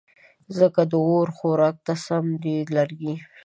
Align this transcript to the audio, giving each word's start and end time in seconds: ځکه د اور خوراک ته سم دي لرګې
ځکه 0.57 0.81
د 0.91 0.93
اور 1.07 1.27
خوراک 1.37 1.75
ته 1.85 1.93
سم 2.05 2.25
دي 2.41 2.57
لرګې 2.75 3.13